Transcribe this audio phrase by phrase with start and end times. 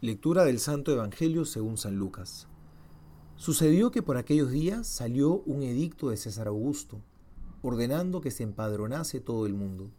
[0.00, 2.46] Lectura del Santo Evangelio según San Lucas.
[3.34, 7.00] Sucedió que por aquellos días salió un edicto de César Augusto,
[7.62, 9.90] ordenando que se empadronase todo el mundo.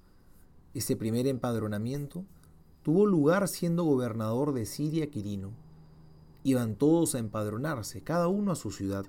[0.73, 2.23] Este primer empadronamiento
[2.81, 5.51] tuvo lugar siendo gobernador de Siria Quirino.
[6.43, 9.05] Iban todos a empadronarse, cada uno a su ciudad.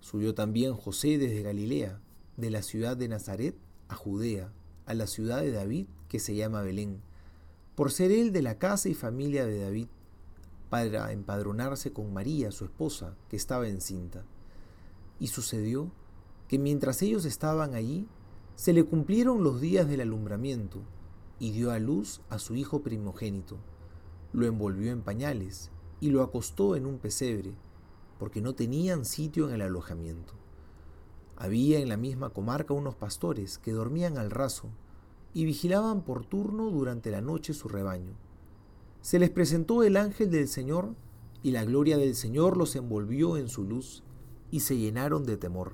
[0.00, 2.00] Subió también José desde Galilea,
[2.36, 3.54] de la ciudad de Nazaret
[3.86, 4.52] a Judea,
[4.86, 7.00] a la ciudad de David que se llama Belén,
[7.76, 9.86] por ser él de la casa y familia de David
[10.70, 14.24] para empadronarse con María, su esposa, que estaba encinta.
[15.18, 15.90] Y sucedió
[16.48, 18.08] que mientras ellos estaban allí,
[18.54, 20.80] se le cumplieron los días del alumbramiento,
[21.38, 23.56] y dio a luz a su hijo primogénito.
[24.32, 27.54] Lo envolvió en pañales y lo acostó en un pesebre,
[28.18, 30.34] porque no tenían sitio en el alojamiento.
[31.36, 34.68] Había en la misma comarca unos pastores que dormían al raso
[35.32, 38.12] y vigilaban por turno durante la noche su rebaño.
[39.02, 40.94] Se les presentó el ángel del Señor,
[41.42, 44.02] y la gloria del Señor los envolvió en su luz,
[44.50, 45.72] y se llenaron de temor.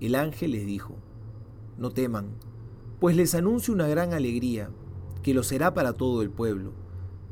[0.00, 0.96] El ángel les dijo,
[1.78, 2.28] No teman,
[3.00, 4.70] pues les anuncio una gran alegría,
[5.22, 6.72] que lo será para todo el pueblo.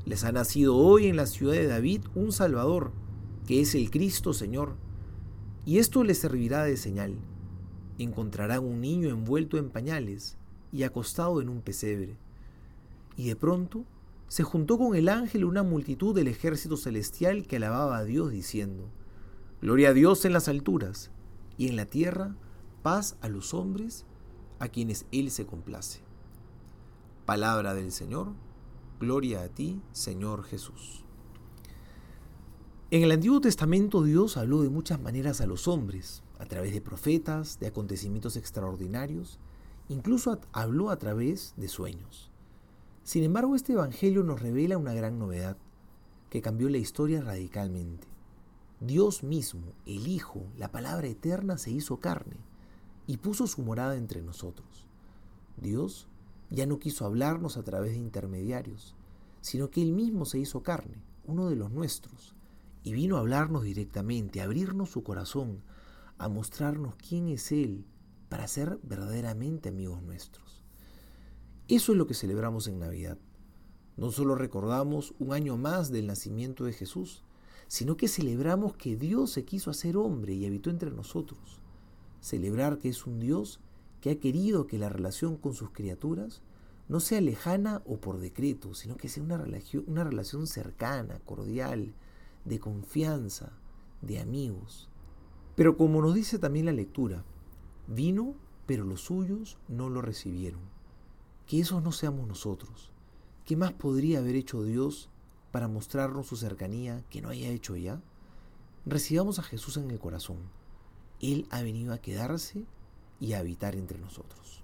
[0.07, 2.93] Les ha nacido hoy en la ciudad de David un Salvador,
[3.47, 4.77] que es el Cristo Señor.
[5.67, 7.17] Y esto les servirá de señal.
[7.99, 10.37] Encontrarán un niño envuelto en pañales
[10.73, 12.17] y acostado en un pesebre.
[13.17, 13.85] Y de pronto
[14.35, 18.91] se juntó con el ángel una multitud del ejército celestial que alababa a Dios diciendo,
[19.63, 21.13] Gloria a Dios en las alturas,
[21.57, 22.35] y en la tierra
[22.83, 24.07] paz a los hombres
[24.59, 26.01] a quienes Él se complace.
[27.27, 28.33] Palabra del Señor,
[28.99, 31.05] gloria a ti, Señor Jesús.
[32.91, 36.81] En el Antiguo Testamento Dios habló de muchas maneras a los hombres, a través de
[36.81, 39.39] profetas, de acontecimientos extraordinarios,
[39.89, 42.34] incluso habló a través de sueños.
[43.05, 45.59] Sin embargo, este Evangelio nos revela una gran novedad
[46.31, 48.09] que cambió la historia radicalmente.
[48.81, 52.39] Dios mismo, el Hijo, la palabra eterna, se hizo carne
[53.07, 54.87] y puso su morada entre nosotros.
[55.59, 56.09] Dios
[56.49, 58.95] ya no quiso hablarnos a través de intermediarios,
[59.43, 62.35] sino que Él mismo se hizo carne, uno de los nuestros,
[62.85, 65.63] y vino a hablarnos directamente, a abrirnos su corazón,
[66.17, 67.85] a mostrarnos quién es Él,
[68.31, 70.44] para ser verdaderamente amigos nuestros.
[71.67, 73.17] Eso es lo que celebramos en Navidad.
[73.97, 77.25] No solo recordamos un año más del nacimiento de Jesús,
[77.69, 81.63] sino que celebramos que Dios se quiso hacer hombre y habitó entre nosotros.
[82.21, 83.61] Celebrar que es un Dios
[84.03, 86.43] que ha querido que la relación con sus criaturas
[86.87, 89.39] no sea lejana o por decreto, sino que sea una
[90.05, 91.95] relación, cercana, cordial,
[92.45, 93.53] de confianza,
[94.03, 94.91] de amigos.
[95.57, 97.25] Pero como nos dice también la lectura,
[97.87, 98.35] vino,
[98.67, 100.74] pero los suyos no lo recibieron
[101.47, 102.91] que esos no seamos nosotros.
[103.45, 105.11] ¿Qué más podría haber hecho Dios
[105.51, 108.01] para mostrarnos su cercanía que no haya hecho ya?
[108.87, 110.39] Recibamos a Jesús en el corazón.
[111.21, 112.65] Él ha venido a quedarse
[113.21, 114.63] y a habitar entre nosotros.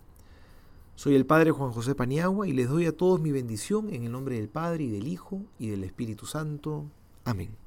[0.95, 4.13] Soy el Padre Juan José Paniagua y les doy a todos mi bendición en el
[4.13, 6.85] nombre del Padre y del Hijo y del Espíritu Santo.
[7.25, 7.60] Amén.